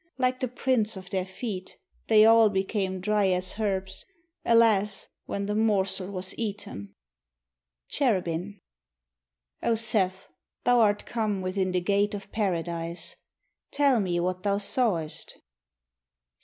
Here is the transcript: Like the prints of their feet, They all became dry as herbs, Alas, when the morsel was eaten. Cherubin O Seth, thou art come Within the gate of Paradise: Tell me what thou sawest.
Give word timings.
Like 0.17 0.39
the 0.39 0.47
prints 0.47 0.97
of 0.97 1.11
their 1.11 1.27
feet, 1.27 1.77
They 2.07 2.25
all 2.25 2.49
became 2.49 3.01
dry 3.01 3.27
as 3.27 3.59
herbs, 3.59 4.03
Alas, 4.43 5.07
when 5.27 5.45
the 5.45 5.53
morsel 5.53 6.09
was 6.09 6.33
eaten. 6.39 6.95
Cherubin 7.87 8.59
O 9.61 9.75
Seth, 9.75 10.27
thou 10.63 10.79
art 10.79 11.05
come 11.05 11.43
Within 11.43 11.71
the 11.71 11.81
gate 11.81 12.15
of 12.15 12.31
Paradise: 12.31 13.15
Tell 13.69 13.99
me 13.99 14.19
what 14.19 14.41
thou 14.41 14.57
sawest. 14.57 15.37